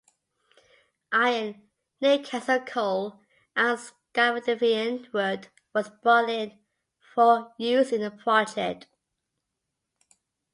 Iron, 1.11 1.61
Newcastle 2.01 2.61
coal 2.61 3.19
and 3.55 3.79
Scandinavian 3.79 5.07
wood 5.13 5.49
was 5.75 5.91
brought 5.91 6.27
in 6.27 6.57
for 7.13 7.53
use 7.59 7.91
in 7.91 8.01
the 8.01 8.09
project. 8.09 8.87